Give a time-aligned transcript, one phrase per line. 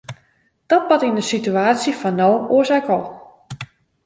[0.71, 3.03] Dat bart yn de situaasje fan no oars ek al.